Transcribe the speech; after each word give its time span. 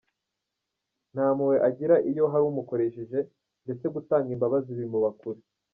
Nta 1.13 1.27
mpuhwe 1.35 1.57
agira 1.69 1.95
iyo 2.11 2.23
hari 2.31 2.43
umukoshereje 2.47 3.19
ndetse 3.63 3.85
gutanga 3.95 4.27
imbabazi 4.35 4.71
bimuba 4.79 5.09
kure. 5.19 5.41